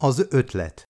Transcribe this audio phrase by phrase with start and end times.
[0.00, 0.84] Az ötlet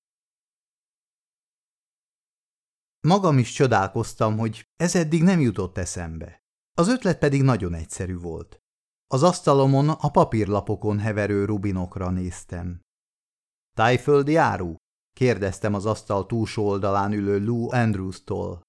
[3.00, 6.38] Magam is csodálkoztam, hogy ez eddig nem jutott eszembe.
[6.72, 8.58] Az ötlet pedig nagyon egyszerű volt.
[9.06, 12.80] Az asztalomon a papírlapokon heverő rubinokra néztem.
[13.76, 14.74] Tájföldi áru?
[15.12, 18.62] kérdeztem az asztal túlsó oldalán ülő Lou Andrews-tól.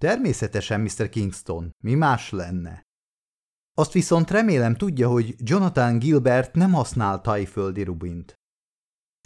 [0.00, 1.08] Természetesen, Mr.
[1.08, 2.82] Kingston, mi más lenne?
[3.74, 8.37] Azt viszont remélem tudja, hogy Jonathan Gilbert nem használ tájföldi rubint.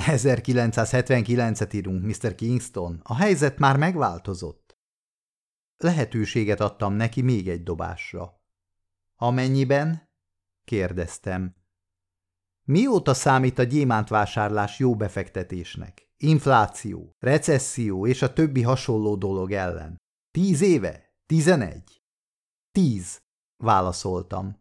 [0.07, 2.35] 1979-et írunk, Mr.
[2.35, 3.01] Kingston.
[3.03, 4.77] A helyzet már megváltozott.
[5.77, 8.41] Lehetőséget adtam neki még egy dobásra.
[9.17, 10.11] Amennyiben?
[10.65, 11.55] kérdeztem.
[12.65, 16.11] Mióta számít a gyémántvásárlás jó befektetésnek?
[16.17, 19.97] Infláció, recesszió és a többi hasonló dolog ellen.
[20.31, 21.15] Tíz éve?
[21.27, 22.03] Tizenegy?
[22.73, 23.23] Tíz,
[23.57, 24.61] válaszoltam.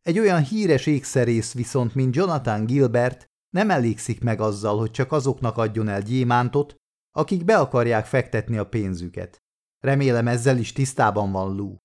[0.00, 5.56] Egy olyan híres ékszerész viszont, mint Jonathan Gilbert, nem elégszik meg azzal, hogy csak azoknak
[5.56, 6.74] adjon el gyémántot,
[7.16, 9.38] akik be akarják fektetni a pénzüket.
[9.78, 11.76] Remélem ezzel is tisztában van Lou.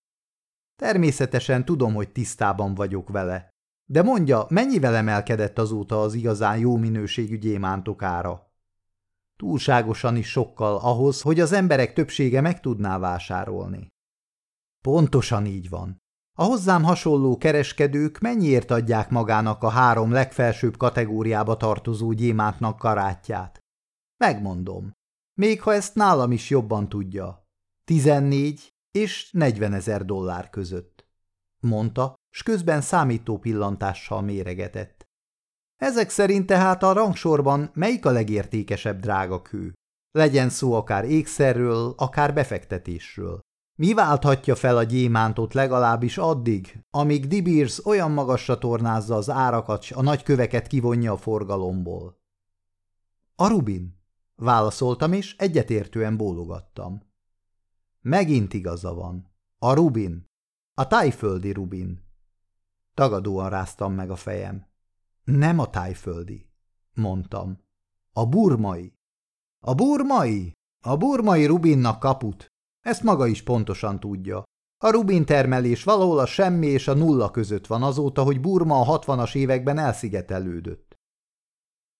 [0.75, 3.49] Természetesen tudom, hogy tisztában vagyok vele.
[3.85, 8.51] De mondja, mennyivel emelkedett azóta az igazán jó minőségű gyémántok ára?
[9.35, 13.87] Túlságosan is sokkal ahhoz, hogy az emberek többsége meg tudná vásárolni.
[14.81, 15.97] Pontosan így van.
[16.39, 23.59] A hozzám hasonló kereskedők mennyiért adják magának a három legfelsőbb kategóriába tartozó gyémántnak karátját?
[24.17, 24.91] Megmondom.
[25.33, 27.47] Még ha ezt nálam is jobban tudja.
[27.85, 31.07] 14 és 40 ezer dollár között.
[31.59, 35.07] Mondta, s közben számító pillantással méregetett.
[35.75, 39.73] Ezek szerint tehát a rangsorban melyik a legértékesebb drága kő?
[40.11, 43.39] Legyen szó akár ékszerről, akár befektetésről.
[43.79, 50.01] Mi válthatja fel a gyémántot legalábbis addig, amíg Dibirsz olyan magasra tornázza az árakat, a
[50.01, 52.19] nagy köveket kivonja a forgalomból?
[53.35, 54.01] A Rubin,
[54.35, 57.01] válaszoltam, és egyetértően bólogattam.
[58.01, 59.31] Megint igaza van.
[59.59, 60.25] A Rubin.
[60.73, 62.03] A tájföldi Rubin.
[62.93, 64.67] Tagadóan ráztam meg a fejem.
[65.23, 66.49] Nem a tájföldi,
[66.93, 67.59] mondtam.
[68.13, 68.93] A burmai.
[69.59, 70.51] A burmai?
[70.81, 72.47] A burmai Rubinnak kaput.
[72.81, 74.43] Ezt maga is pontosan tudja.
[74.83, 78.83] A rubin termelés valahol a semmi és a nulla között van azóta, hogy Burma a
[78.83, 80.95] hatvanas években elszigetelődött.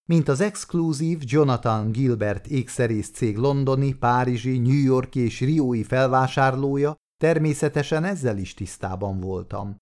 [0.09, 8.03] Mint az exkluzív Jonathan Gilbert ékszerész cég londoni, párizsi, New Yorki és riói felvásárlója, természetesen
[8.03, 9.75] ezzel is tisztában voltam.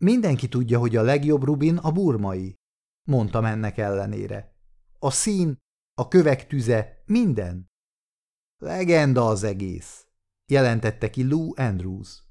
[0.00, 2.54] Mindenki tudja, hogy a legjobb rubin a burmai,
[3.08, 4.56] mondtam ennek ellenére.
[4.98, 5.56] A szín,
[5.94, 7.70] a kövek tüze, minden.
[8.64, 10.06] Legenda az egész,
[10.46, 12.22] jelentette ki Lou Andrews.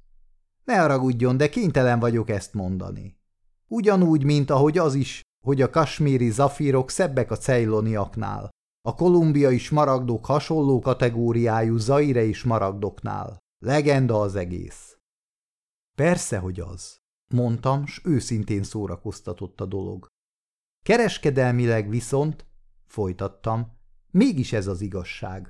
[0.64, 3.18] Ne haragudjon, de kénytelen vagyok ezt mondani.
[3.68, 8.50] Ugyanúgy, mint ahogy az is, hogy a kasmíri zafírok szebbek a cejloniaknál,
[8.82, 13.38] a kolumbiai smaragdok hasonló kategóriájú zairei smaragdoknál.
[13.66, 14.98] Legenda az egész.
[15.98, 16.98] Persze, hogy az,
[17.34, 20.08] mondtam, s őszintén szórakoztatott a dolog.
[20.86, 22.46] Kereskedelmileg viszont,
[22.88, 23.78] folytattam,
[24.12, 25.50] mégis ez az igazság.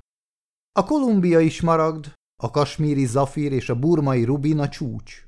[0.73, 5.27] A kolumbiai smaragd, a kasmíri zafír és a burmai rubin a csúcs.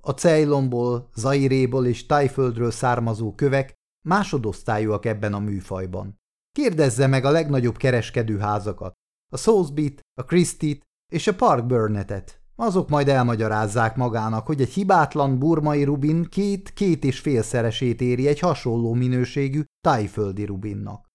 [0.00, 3.72] A Ceylonból, Zairéból és Tájföldről származó kövek
[4.08, 6.20] másodosztályúak ebben a műfajban.
[6.56, 8.92] Kérdezze meg a legnagyobb kereskedőházakat,
[9.32, 10.82] a Soulsbit, a Christie-t
[11.12, 12.40] és a Park Burnettet.
[12.56, 18.94] Azok majd elmagyarázzák magának, hogy egy hibátlan burmai rubin két-két és félszeresét éri egy hasonló
[18.94, 21.06] minőségű tájföldi rubinnak.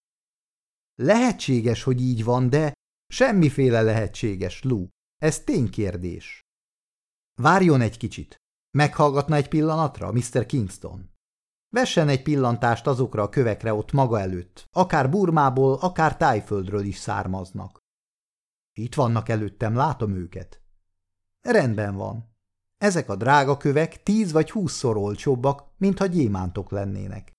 [0.95, 2.73] Lehetséges, hogy így van, de
[3.07, 4.87] Semmiféle lehetséges, Lou.
[5.17, 6.41] Ez ténykérdés.
[7.41, 8.37] Várjon egy kicsit.
[8.71, 10.45] Meghallgatna egy pillanatra, Mr.
[10.45, 11.09] Kingston?
[11.69, 17.79] Vessen egy pillantást azokra a kövekre ott maga előtt, akár Burmából, akár Tájföldről is származnak.
[18.73, 20.61] Itt vannak előttem, látom őket.
[21.41, 22.35] Rendben van.
[22.77, 27.36] Ezek a drága kövek tíz vagy húszszor olcsóbbak, mintha gyémántok lennének.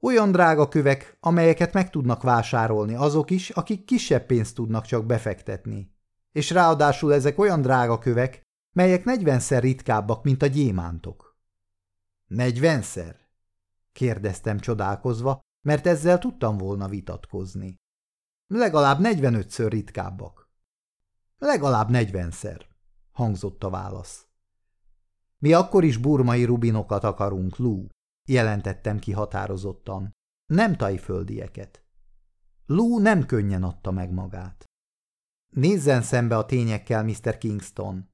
[0.00, 5.94] Olyan drága kövek, amelyeket meg tudnak vásárolni azok is, akik kisebb pénzt tudnak csak befektetni.
[6.32, 8.42] És ráadásul ezek olyan drága kövek,
[8.72, 11.38] melyek negyvenszer ritkábbak, mint a gyémántok.
[12.26, 13.28] Negyvenszer?
[13.92, 17.76] kérdeztem csodálkozva, mert ezzel tudtam volna vitatkozni.
[18.46, 20.48] Legalább negyvenötször ritkábbak.
[21.38, 22.66] Legalább negyvenszer,
[23.12, 24.26] hangzott a válasz.
[25.38, 27.86] Mi akkor is burmai rubinokat akarunk, Lou,
[28.30, 30.14] jelentettem ki határozottan.
[30.46, 31.84] Nem tajföldieket.
[32.66, 34.64] Lou nem könnyen adta meg magát.
[35.48, 37.38] Nézzen szembe a tényekkel, Mr.
[37.38, 38.08] Kingston.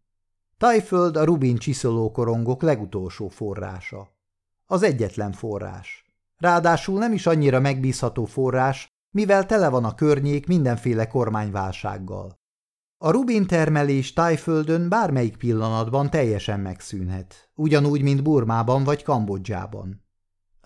[0.58, 4.14] Tajföld a Rubin csiszoló korongok legutolsó forrása.
[4.66, 6.04] Az egyetlen forrás.
[6.36, 12.38] Ráadásul nem is annyira megbízható forrás, mivel tele van a környék mindenféle kormányválsággal.
[12.98, 20.06] A rubin termelés tájföldön bármelyik pillanatban teljesen megszűnhet, ugyanúgy, mint Burmában vagy Kambodzsában.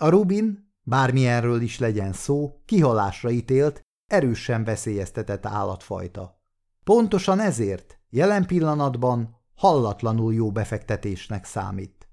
[0.02, 6.40] A rubin, bármilyenről is legyen szó, kihalásra ítélt, erősen veszélyeztetett állatfajta.
[6.84, 12.08] Pontosan ezért jelen pillanatban hallatlanul jó befektetésnek számít.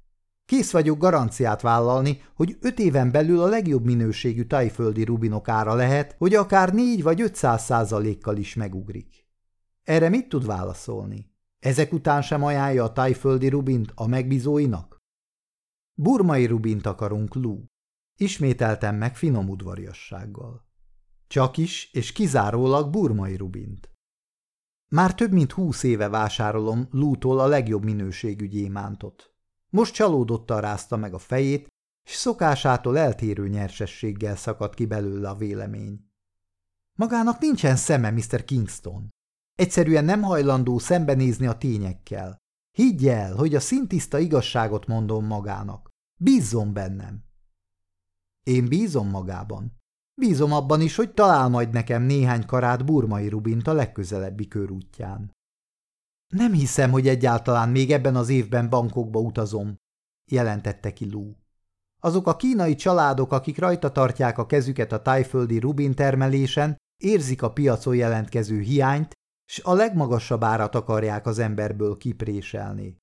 [0.46, 6.16] Kész vagyok garanciát vállalni, hogy öt éven belül a legjobb minőségű tajföldi rubinok ára lehet,
[6.18, 9.28] hogy akár négy vagy ötszáz százalékkal is megugrik.
[9.84, 11.32] Erre mit tud válaszolni?
[11.60, 14.98] Ezek után sem ajánlja a tajföldi rubint a megbízóinak?
[15.94, 17.64] Burmai rubint akarunk, Lú.
[18.18, 20.66] Ismételtem meg finom udvariassággal.
[21.28, 23.90] Csak is és kizárólag burmai rubint.
[24.88, 29.34] Már több mint húsz éve vásárolom Lútól a legjobb minőségű gyémántot.
[29.70, 31.68] Most csalódottan rázta meg a fejét,
[32.08, 36.12] és szokásától eltérő nyersességgel szakadt ki belőle a vélemény.
[36.96, 38.44] Magának nincsen szeme, Mr.
[38.44, 39.10] Kingston.
[39.56, 42.38] Egyszerűen nem hajlandó szembenézni a tényekkel.
[42.72, 45.90] Higgy el, hogy a szintiszta igazságot mondom magának.
[46.20, 47.27] Bízzon bennem.
[48.48, 49.72] Én bízom magában.
[50.22, 55.32] Bízom abban is, hogy talál majd nekem néhány karát burmai rubint a legközelebbi körútján.
[56.28, 59.76] Nem hiszem, hogy egyáltalán még ebben az évben bankokba utazom,
[60.32, 61.36] jelentette ki Lou.
[62.00, 67.52] Azok a kínai családok, akik rajta tartják a kezüket a tájföldi rubin termelésen, érzik a
[67.52, 69.12] piacon jelentkező hiányt,
[69.46, 72.98] s a legmagasabb árat akarják az emberből kipréselni.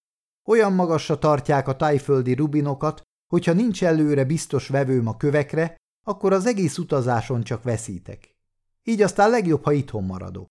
[0.48, 3.02] Olyan magasra tartják a tájföldi rubinokat,
[3.34, 5.76] hogyha nincs előre biztos vevőm a kövekre,
[6.06, 8.34] akkor az egész utazáson csak veszítek.
[8.82, 10.46] Így aztán legjobb, ha itthon maradok.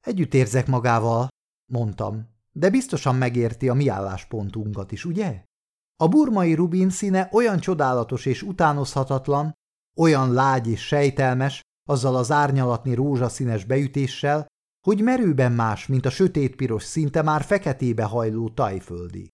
[0.00, 1.28] Együtt érzek magával,
[1.72, 5.42] mondtam, de biztosan megérti a mi álláspontunkat is, ugye?
[5.96, 9.52] A burmai rubin színe olyan csodálatos és utánozhatatlan,
[9.96, 14.46] olyan lágy és sejtelmes, azzal az árnyalatni rózsaszínes beütéssel,
[14.86, 19.33] hogy merőben más, mint a sötétpiros szinte már feketébe hajló tajföldi.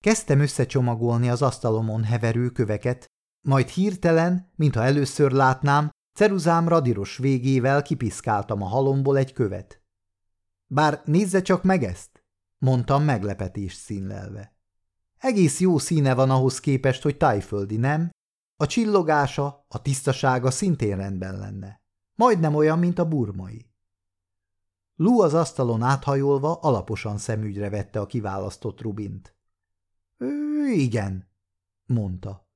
[0.00, 3.06] Kezdtem összecsomagolni az asztalomon heverő köveket,
[3.40, 9.82] majd hirtelen, mintha először látnám, ceruzám radíros végével kipiszkáltam a halomból egy követ.
[10.66, 12.24] Bár nézze csak meg ezt,
[12.58, 14.56] mondtam meglepetés színlelve.
[15.18, 18.10] Egész jó színe van ahhoz képest, hogy tájföldi, nem?
[18.56, 21.82] A csillogása, a tisztasága szintén rendben lenne.
[22.14, 23.70] Majdnem olyan, mint a burmai.
[24.96, 29.32] Lú az asztalon áthajolva alaposan szemügyre vette a kiválasztott rubint.–
[30.66, 31.28] igen–
[31.86, 32.46] mondta.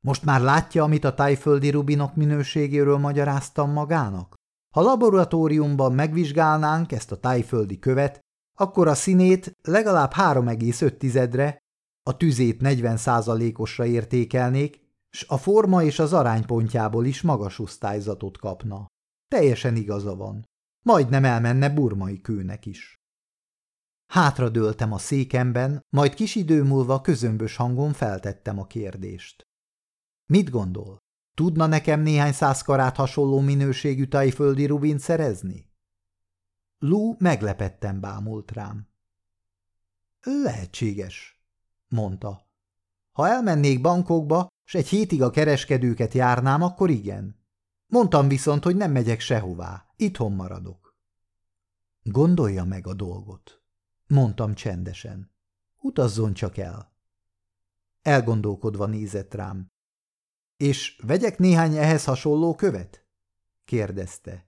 [0.00, 4.34] Most már látja, amit a tájföldi rubinok minőségéről magyaráztam magának?
[4.74, 8.20] Ha laboratóriumban megvizsgálnánk ezt a tájföldi követ,
[8.58, 11.58] akkor a színét legalább 3,5-re,
[12.02, 18.86] a tüzét 40%-osra értékelnék, s a forma és az aránypontjából is magas osztályzatot kapna.
[19.28, 20.44] Teljesen igaza van.
[20.84, 22.98] Majdnem elmenne burmai kőnek is.
[24.08, 29.46] Hátradőltem a székemben, majd kis idő múlva közömbös hangon feltettem a kérdést.
[30.26, 31.02] Mit gondol?
[31.34, 35.70] Tudna nekem néhány száz karát hasonló minőségű tajföldi rubint szerezni?
[36.78, 38.88] Lú meglepetten bámult rám.
[40.22, 41.42] Lehetséges,
[41.88, 42.46] mondta.
[43.12, 47.36] Ha elmennék bankokba, s egy hétig a kereskedőket járnám, akkor igen.
[47.86, 50.96] Mondtam viszont, hogy nem megyek sehová, itthon maradok.
[52.02, 53.57] Gondolja meg a dolgot,
[54.08, 55.30] mondtam csendesen.
[55.80, 56.92] Utazzon csak el.
[58.02, 59.70] Elgondolkodva nézett rám.
[60.56, 63.06] És vegyek néhány ehhez hasonló követ?
[63.64, 64.46] kérdezte.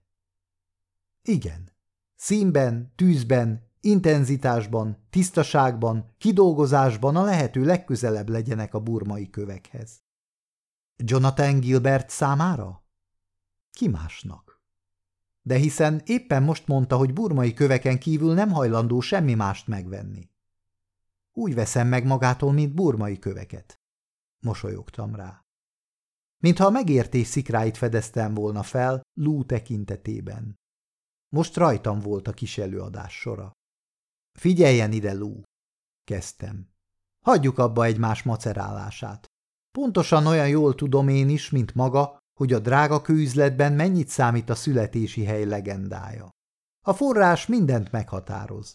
[1.21, 1.71] Igen.
[2.15, 10.01] Színben, tűzben, intenzitásban, tisztaságban, kidolgozásban a lehető legközelebb legyenek a burmai kövekhez.
[10.95, 12.83] Jonathan Gilbert számára?
[13.71, 14.50] Ki másnak?
[15.41, 20.29] De hiszen éppen most mondta, hogy burmai köveken kívül nem hajlandó semmi mást megvenni.
[21.33, 23.79] Úgy veszem meg magától, mint burmai köveket.
[24.39, 25.41] Mosolyogtam rá
[26.41, 30.59] mintha a megértés szikráit fedeztem volna fel Lú tekintetében.
[31.29, 33.51] Most rajtam volt a kis előadás sora.
[34.39, 35.41] Figyeljen ide, Lú!
[36.03, 36.69] Kezdtem.
[37.25, 39.25] Hagyjuk abba egymás macerálását.
[39.71, 44.55] Pontosan olyan jól tudom én is, mint maga, hogy a drága kőüzletben mennyit számít a
[44.55, 46.29] születési hely legendája.
[46.87, 48.73] A forrás mindent meghatároz.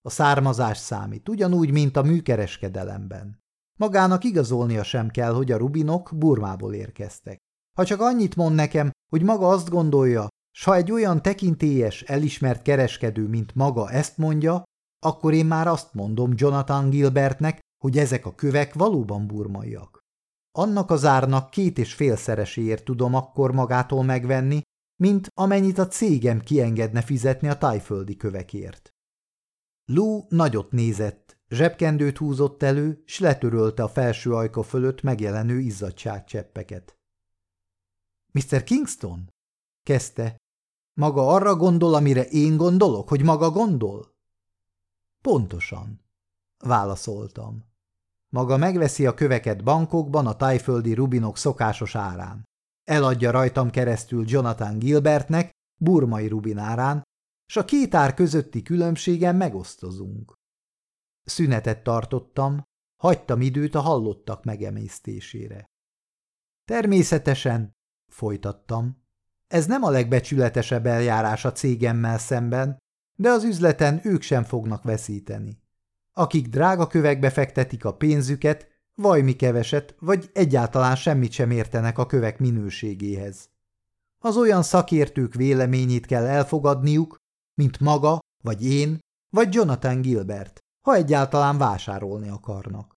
[0.00, 3.38] A származás számít, ugyanúgy, mint a műkereskedelemben.
[3.78, 7.38] Magának igazolnia sem kell, hogy a rubinok Burmából érkeztek.
[7.76, 12.62] Ha csak annyit mond nekem, hogy maga azt gondolja, s ha egy olyan tekintélyes, elismert
[12.62, 14.62] kereskedő, mint maga ezt mondja,
[15.04, 20.01] akkor én már azt mondom Jonathan Gilbertnek, hogy ezek a kövek valóban burmaiak.
[20.52, 24.62] Annak az árnak két és félszereséért tudom akkor magától megvenni,
[24.96, 28.90] mint amennyit a cégem kiengedne fizetni a tájföldi kövekért.
[29.84, 36.96] Lou nagyot nézett, zsebkendőt húzott elő, s letörölte a felső ajka fölött megjelenő izzadságcseppeket.–
[38.32, 38.64] Mr.
[38.64, 39.30] Kingston?–
[39.88, 40.36] kezdte.–
[41.00, 44.14] Maga arra gondol, amire én gondolok, hogy maga gondol?–
[45.22, 46.00] Pontosan–
[46.58, 47.71] válaszoltam.
[48.36, 52.44] Maga megveszi a köveket bankokban a tájföldi rubinok szokásos árán.
[52.84, 57.02] Eladja rajtam keresztül Jonathan Gilbertnek, burmai rubin árán,
[57.46, 60.34] s a két ár közötti különbségen megosztozunk.
[61.24, 62.62] Szünetet tartottam,
[63.02, 65.64] hagytam időt a hallottak megemésztésére.
[66.64, 67.72] Természetesen,
[68.12, 69.04] folytattam,
[69.46, 72.78] ez nem a legbecsületesebb eljárás a cégemmel szemben,
[73.18, 75.61] de az üzleten ők sem fognak veszíteni.
[76.12, 82.38] Akik drága kövekbe fektetik a pénzüket, vajmi keveset, vagy egyáltalán semmit sem értenek a kövek
[82.38, 83.50] minőségéhez.
[84.18, 87.16] Az olyan szakértők véleményét kell elfogadniuk,
[87.54, 92.94] mint maga, vagy én, vagy Jonathan Gilbert, ha egyáltalán vásárolni akarnak.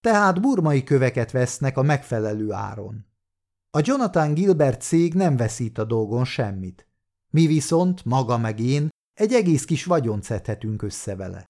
[0.00, 3.06] Tehát burmai köveket vesznek a megfelelő áron.
[3.70, 6.88] A Jonathan Gilbert cég nem veszít a dolgon semmit.
[7.30, 11.44] Mi viszont, maga meg én, egy egész kis vagyont szedhetünk össze vele.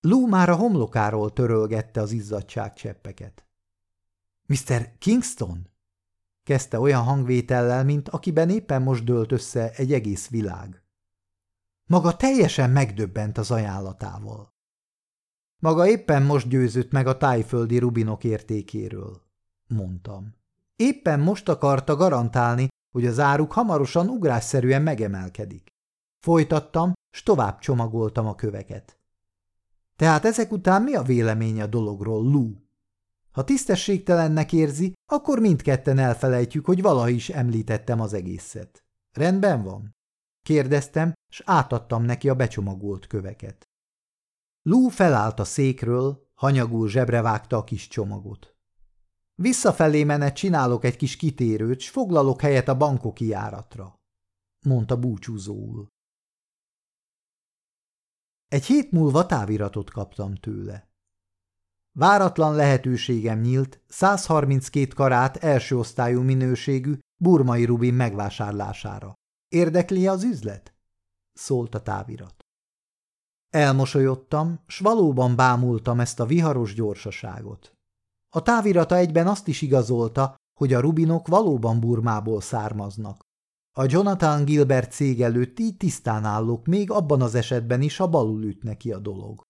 [0.00, 3.44] Lou már a homlokáról törölgette az izzadságcseppeket.–
[4.46, 4.98] Mr.
[4.98, 5.68] Kingston?–
[6.48, 10.82] kezdte olyan hangvétellel, mint akiben éppen most dőlt össze egy egész világ.
[11.86, 14.54] Maga teljesen megdöbbent az ajánlatával.
[15.58, 19.22] Maga éppen most győzött meg a tájföldi rubinok értékéről,
[19.66, 20.34] mondtam.
[20.76, 25.68] Éppen most akarta garantálni, hogy az áruk hamarosan ugrásszerűen megemelkedik.
[26.18, 28.99] Folytattam, s tovább csomagoltam a köveket.
[30.00, 32.54] Tehát ezek után mi a véleménye a dologról, Lou?
[33.30, 38.84] Ha tisztességtelennek érzi, akkor mindketten elfelejtjük, hogy valaha is említettem az egészet.
[39.12, 39.96] Rendben van?
[40.42, 43.68] Kérdeztem, s átadtam neki a becsomagolt köveket.
[44.62, 48.56] Lou felállt a székről, hanyagul zsebre vágta a kis csomagot.
[49.34, 54.00] Visszafelé menet csinálok egy kis kitérőt, s foglalok helyet a bankok járatra,
[54.64, 55.88] mondta búcsúzóul.
[58.50, 60.88] Egy hét múlva táviratot kaptam tőle.
[61.92, 69.14] Váratlan lehetőségem nyílt 132 karát első osztályú minőségű burmai rubin megvásárlására.
[69.48, 70.74] Érdekli az üzlet?
[71.32, 72.34] szólt a távirat.
[73.50, 77.72] Elmosolyodtam, s valóban bámultam ezt a viharos gyorsaságot.
[78.28, 83.20] A távirata egyben azt is igazolta, hogy a rubinok valóban Burmából származnak.
[83.80, 88.42] A Jonathan Gilbert cég előtt így tisztán állok, még abban az esetben is, ha balul
[88.42, 89.40] üt neki a dolog.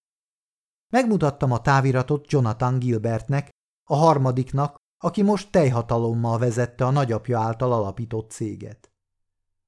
[0.92, 3.48] Megmutattam a táviratot Jonathan Gilbertnek,
[3.88, 8.90] a harmadiknak, aki most teljhatalommal vezette a nagyapja által alapított céget.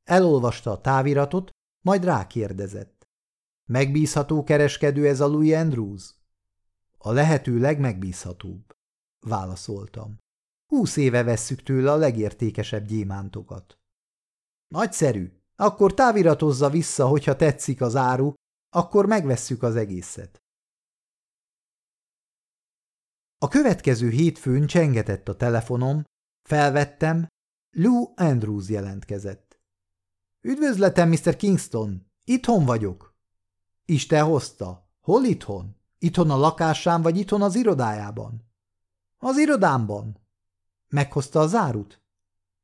[0.05, 1.51] Elolvasta a táviratot,
[1.85, 3.07] majd rákérdezett.
[3.65, 6.15] Megbízható kereskedő ez a Louis Andrews?
[6.99, 8.65] A lehető legmegbízhatóbb,
[9.21, 10.19] válaszoltam.
[10.67, 13.77] Húsz éve vesszük tőle a legértékesebb gyémántokat.
[14.73, 15.33] Nagyszerű.
[15.57, 18.33] Akkor táviratozza vissza, hogyha tetszik az áru,
[18.71, 20.43] akkor megvesszük az egészet.
[23.39, 26.05] A következő hétfőn csengetett a telefonom,
[26.43, 27.27] felvettem,
[27.71, 29.61] Lou Andrews jelentkezett.
[30.41, 31.37] Üdvözletem, Mr.
[31.37, 33.15] Kingston, itthon vagyok.
[33.85, 34.91] Isten hozta.
[35.01, 35.77] Hol itthon?
[35.99, 38.51] Itthon a lakásán, vagy itthon az irodájában?
[39.19, 40.27] Az irodámban.
[40.89, 42.02] Meghozta az árut?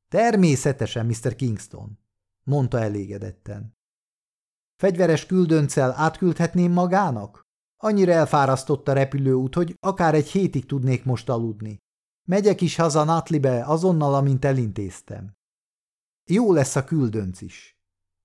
[0.09, 1.35] Természetesen, Mr.
[1.35, 1.99] Kingston,
[2.45, 3.77] mondta elégedetten.
[4.77, 7.47] Fegyveres küldöncel átküldhetném magának?
[7.77, 11.79] Annyira elfárasztott a repülőút, hogy akár egy hétig tudnék most aludni.
[12.29, 15.37] Megyek is haza Natlibe azonnal, amint elintéztem.
[16.25, 17.79] Jó lesz a küldönc is.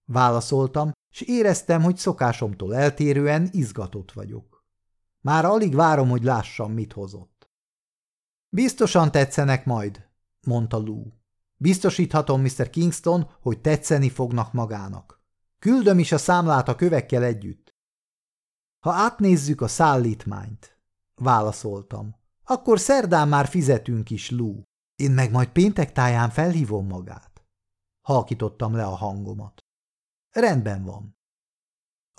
[0.05, 4.65] Válaszoltam, és éreztem, hogy szokásomtól eltérően izgatott vagyok.
[5.21, 7.49] Már alig várom, hogy lássam, mit hozott.
[8.49, 10.09] Biztosan tetszenek majd,
[10.47, 11.22] mondta Lou.
[11.63, 12.69] Biztosíthatom Mr.
[12.69, 15.21] Kingston, hogy tetszeni fognak magának.
[15.59, 17.69] Küldöm is a számlát a kövekkel együtt.
[18.79, 20.81] Ha átnézzük a szállítmányt,
[21.15, 24.61] válaszoltam, akkor szerdán már fizetünk is, Lou.
[24.95, 27.45] Én meg majd péntek táján felhívom magát.
[28.01, 29.59] Halkítottam le a hangomat.
[30.29, 31.17] Rendben van.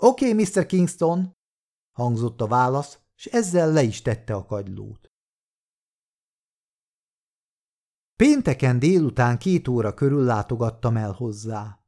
[0.03, 0.65] Oké, okay, Mr.
[0.65, 1.37] Kingston,
[1.91, 5.14] hangzott a válasz, és ezzel le is tette a kagylót.
[8.15, 11.79] Pénteken délután két óra körül látogattam el hozzá.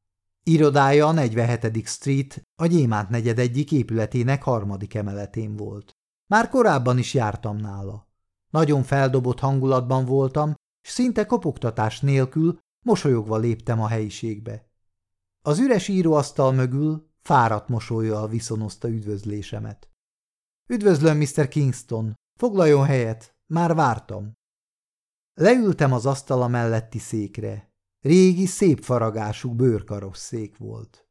[0.43, 1.87] Irodája a 47.
[1.87, 5.91] Street, a Gyémánt negyed egyik épületének harmadik emeletén volt.
[6.27, 8.07] Már korábban is jártam nála.
[8.49, 14.69] Nagyon feldobott hangulatban voltam, s szinte kopogtatás nélkül Mosolyogva léptem a helyiségbe.
[15.41, 19.89] Az üres íróasztal mögül fáradt mosolyjal viszonozta üdvözlésemet.
[20.69, 21.47] Üdvözlöm, Mr.
[21.47, 22.13] Kingston.
[22.39, 24.33] Foglaljon helyet, már vártam.
[25.39, 27.71] Leültem az asztala melletti székre.
[27.99, 31.07] Régi, szép faragású bőrkarosszék volt.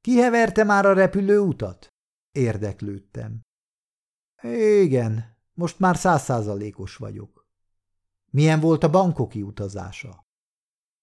[0.00, 1.88] Kiheverte már a repülő utat?
[2.32, 3.40] Érdeklődtem.
[4.80, 7.48] Igen, most már százszázalékos vagyok.
[8.30, 10.26] Milyen volt a bankoki utazása?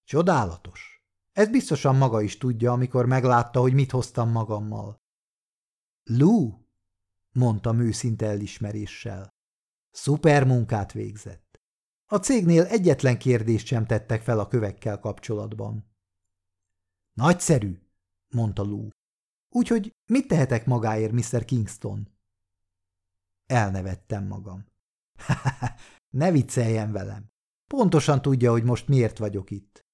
[0.04, 1.04] Csodálatos.
[1.32, 4.96] Ez biztosan maga is tudja, amikor meglátta, hogy mit hoztam magammal.
[6.04, 6.52] Lou,
[7.32, 9.34] mondtam őszinte elismeréssel.
[9.90, 11.49] Szuper munkát végzett.
[12.12, 15.90] A cégnél egyetlen kérdést sem tettek fel a kövekkel kapcsolatban.
[17.12, 17.80] Nagyszerű,
[18.28, 18.88] mondta Lou.
[19.48, 21.44] Úgyhogy mit tehetek magáért, Mr.
[21.44, 22.08] Kingston?
[23.46, 24.64] Elnevettem magam.
[26.20, 27.32] ne vicceljen velem.
[27.66, 29.86] Pontosan tudja, hogy most miért vagyok itt.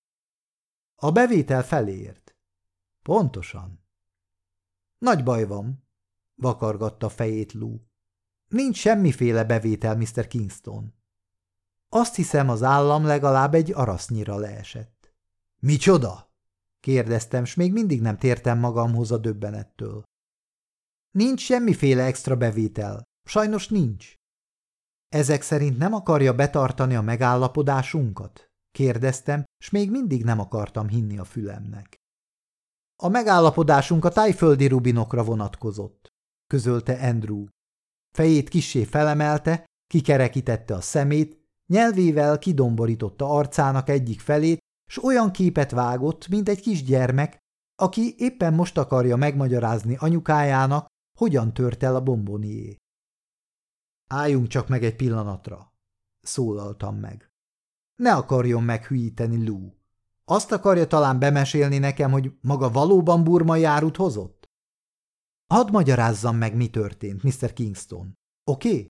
[0.94, 2.36] A bevétel feléért.
[3.02, 3.84] Pontosan.
[4.98, 5.88] Nagy baj van,
[6.34, 7.80] vakargatta fejét Lou.
[8.48, 10.26] Nincs semmiféle bevétel, Mr.
[10.26, 10.94] Kingston.
[11.88, 15.14] Azt hiszem, az állam legalább egy arasznyira leesett.
[15.60, 16.30] Micsoda?
[16.80, 20.02] kérdeztem, s még mindig nem tértem magamhoz a döbbenettől.
[21.10, 23.02] Nincs semmiféle extra bevétel.
[23.28, 24.14] Sajnos nincs.
[25.08, 28.46] Ezek szerint nem akarja betartani a megállapodásunkat?
[28.70, 31.96] kérdeztem, s még mindig nem akartam hinni a fülemnek.
[33.02, 36.08] A megállapodásunk a tájföldi rubinokra vonatkozott,
[36.46, 37.44] közölte Andrew.
[38.16, 41.35] Fejét kissé felemelte, kikerekítette a szemét,
[41.66, 44.58] nyelvével kidomborította arcának egyik felét,
[44.90, 47.38] s olyan képet vágott, mint egy kisgyermek,
[47.82, 50.86] aki éppen most akarja megmagyarázni anyukájának,
[51.18, 52.76] hogyan tört el a bombonié.
[54.08, 55.72] Álljunk csak meg egy pillanatra,
[56.20, 57.30] szólaltam meg.
[58.02, 59.74] Ne akarjon meghűíteni Lou.
[60.24, 64.48] Azt akarja talán bemesélni nekem, hogy maga valóban burmai árut hozott?
[65.46, 67.52] Hadd magyarázzam meg, mi történt, Mr.
[67.52, 68.14] Kingston.
[68.44, 68.68] Oké?
[68.68, 68.86] Okay?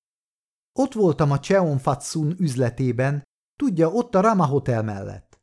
[0.78, 3.22] Ott voltam a Cheon Fatsun üzletében,
[3.58, 5.40] tudja, ott a Rama Hotel mellett.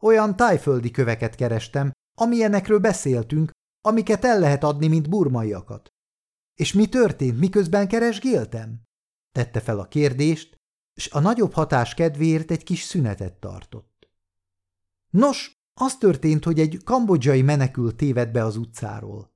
[0.00, 5.88] Olyan tájföldi köveket kerestem, amilyenekről beszéltünk, amiket el lehet adni, mint burmaiakat.
[6.54, 8.82] És mi történt, miközben keresgéltem?
[9.32, 10.56] Tette fel a kérdést,
[10.94, 14.08] és a nagyobb hatás kedvéért egy kis szünetet tartott.
[15.10, 19.34] Nos, az történt, hogy egy kambodzsai menekült téved be az utcáról.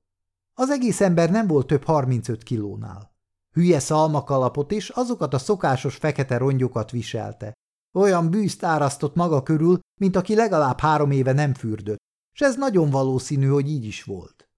[0.53, 3.10] Az egész ember nem volt több 35 kilónál.
[3.51, 7.53] Hülye szalmakalapot és azokat a szokásos fekete rongyokat viselte.
[7.93, 11.99] Olyan bűzt árasztott maga körül, mint aki legalább három éve nem fürdött,
[12.33, 14.49] és ez nagyon valószínű, hogy így is volt.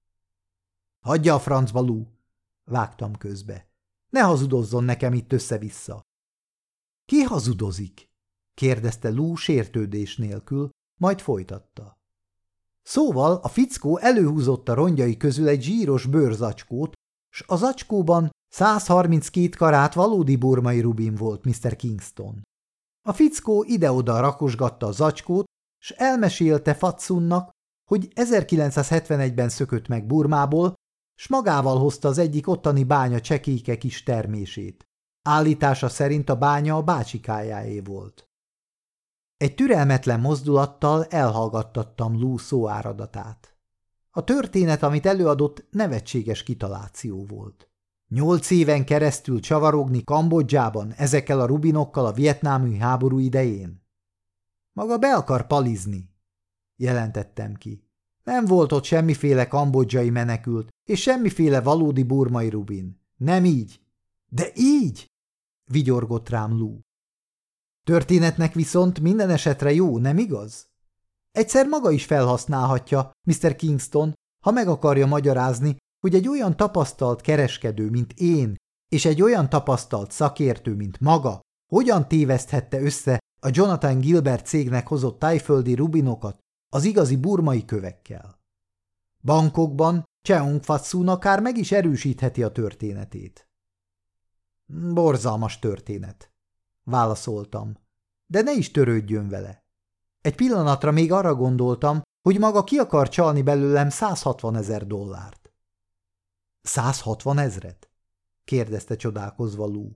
[1.05, 2.07] Hagyja a francba, Lú!
[2.63, 3.67] Vágtam közbe.
[4.09, 6.01] Ne hazudozzon nekem itt össze-vissza.
[7.05, 8.09] Ki hazudozik?
[8.53, 11.97] kérdezte Lú sértődés nélkül, majd folytatta.
[12.81, 16.93] Szóval a fickó előhúzott a rongyai közül egy zsíros bőrzacskót,
[17.29, 21.75] s az zacskóban 132 karát valódi burmai rubin volt Mr.
[21.75, 22.41] Kingston.
[23.07, 25.45] A fickó ide-oda rakosgatta a zacskót,
[25.77, 27.49] s elmesélte Fatsunnak,
[27.89, 30.73] hogy 1971-ben szökött meg Burmából,
[31.15, 34.83] s magával hozta az egyik ottani bánya csekéke kis termését.
[35.21, 38.27] Állítása szerint a bánya a bácsikájáé volt.
[39.37, 43.57] Egy türelmetlen mozdulattal elhallgattattam Lú szóáradatát.
[44.11, 47.67] A történet, amit előadott, nevetséges kitaláció volt.
[48.13, 53.85] Nyolc éven keresztül csavarogni Kambodzsában ezekkel a rubinokkal a vietnámi háború idején?
[54.73, 56.09] Maga be akar palizni,
[56.75, 57.87] jelentettem ki.
[58.23, 63.01] Nem volt ott semmiféle kambodzsai menekült, és semmiféle valódi burmai rubin.
[63.15, 63.81] Nem így.
[64.29, 65.11] De így!
[65.71, 66.79] vigyorgott rám Lú.
[67.85, 70.67] Történetnek viszont minden esetre jó, nem igaz?
[71.31, 73.55] Egyszer maga is felhasználhatja, Mr.
[73.55, 78.55] Kingston, ha meg akarja magyarázni, hogy egy olyan tapasztalt kereskedő, mint én,
[78.87, 81.39] és egy olyan tapasztalt szakértő, mint maga,
[81.71, 86.39] hogyan téveszthette össze a Jonathan Gilbert cégnek hozott tájföldi rubinokat
[86.69, 88.39] az igazi burmai kövekkel.
[89.21, 93.47] Bankokban Cheung Fatsun akár meg is erősítheti a történetét.
[94.93, 96.31] Borzalmas történet,
[96.83, 97.77] válaszoltam,
[98.25, 99.63] de ne is törődjön vele.
[100.21, 105.42] Egy pillanatra még arra gondoltam, hogy maga ki akar csalni belőlem 160 ezer dollárt.
[106.63, 107.89] 160 ezret?
[108.43, 109.91] kérdezte csodálkozva Lou.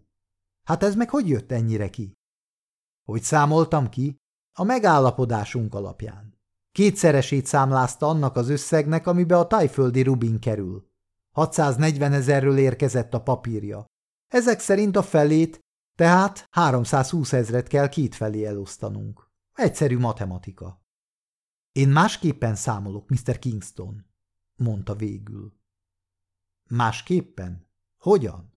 [0.63, 2.13] Hát ez meg hogy jött ennyire ki?
[3.03, 4.15] Hogy számoltam ki?
[4.53, 6.39] A megállapodásunk alapján.
[6.71, 10.89] Kétszeresét számlázta annak az összegnek, amibe a tájföldi rubin kerül.
[11.31, 13.85] 640 ezerről érkezett a papírja.
[14.27, 15.59] Ezek szerint a felét,
[15.95, 19.31] tehát 320 ezret kell kétfelé elosztanunk.
[19.53, 20.81] Egyszerű matematika.
[21.71, 23.39] Én másképpen számolok, Mr.
[23.39, 24.05] Kingston,
[24.55, 25.56] mondta végül.
[26.67, 27.67] Másképpen?
[27.97, 28.53] Hogyan?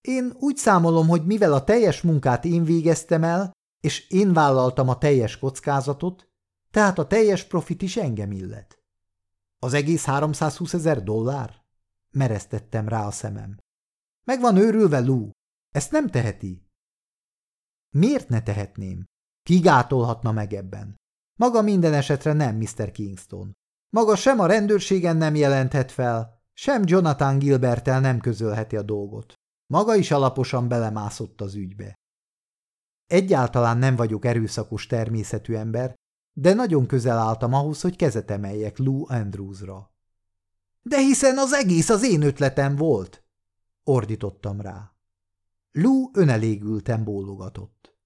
[0.00, 4.98] Én úgy számolom, hogy mivel a teljes munkát én végeztem el, és én vállaltam a
[4.98, 6.28] teljes kockázatot,
[6.70, 8.78] tehát a teljes profit is engem illet.
[9.58, 11.64] Az egész 320 ezer dollár?
[12.10, 13.58] Mereztettem rá a szemem.
[14.24, 15.30] Meg van őrülve, Lou.
[15.70, 16.66] Ezt nem teheti.
[17.90, 19.04] Miért ne tehetném?
[19.42, 20.96] Ki gátolhatna meg ebben?
[21.38, 22.90] Maga minden esetre nem Mr.
[22.90, 23.52] Kingston.
[23.90, 29.34] Maga sem a rendőrségen nem jelenthet fel, sem Jonathan Gilbertel nem közölheti a dolgot.
[29.66, 31.94] Maga is alaposan belemászott az ügybe.
[33.06, 35.94] Egyáltalán nem vagyok erőszakos természetű ember,
[36.32, 39.92] de nagyon közel álltam ahhoz, hogy kezet emeljek Lou Andrewsra.
[40.82, 43.24] De hiszen az egész az én ötletem volt,
[43.84, 44.94] ordítottam rá.
[45.72, 47.96] Lou önelégülten bólogatott.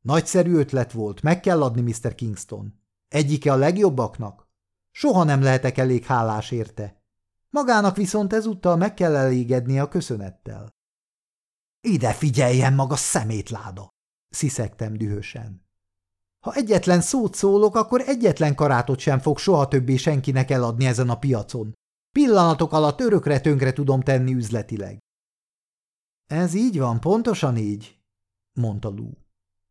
[0.00, 2.14] Nagyszerű ötlet volt, meg kell adni Mr.
[2.14, 2.80] Kingston.
[3.08, 4.48] Egyike a legjobbaknak.
[4.90, 7.04] Soha nem lehetek elég hálás érte.
[7.50, 10.74] Magának viszont ezúttal meg kell elégedni a köszönettel.
[11.80, 13.88] Ide figyeljen maga szemétláda!
[14.28, 15.64] sziszegtem dühösen.
[16.40, 21.18] Ha egyetlen szót szólok, akkor egyetlen karátot sem fog soha többé senkinek eladni ezen a
[21.18, 21.74] piacon.
[22.12, 24.98] Pillanatok alatt örökre tönkre tudom tenni üzletileg.
[26.26, 27.98] Ez így van, pontosan így,
[28.52, 29.10] mondta Lou.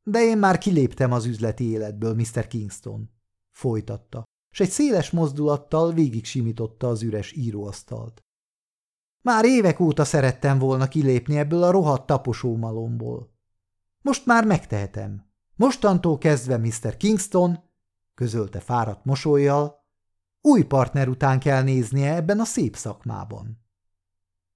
[0.03, 2.47] De én már kiléptem az üzleti életből, Mr.
[2.47, 3.09] Kingston,
[3.51, 4.23] folytatta,
[4.55, 8.23] és egy széles mozdulattal végig simította az üres íróasztalt.
[9.21, 13.33] Már évek óta szerettem volna kilépni ebből a rohadt taposómalomból.
[14.01, 15.25] Most már megtehetem.
[15.55, 16.97] Mostantól kezdve Mr.
[16.97, 17.59] Kingston,
[18.13, 19.85] közölte fáradt mosolyjal,
[20.41, 23.64] új partner után kell néznie ebben a szép szakmában.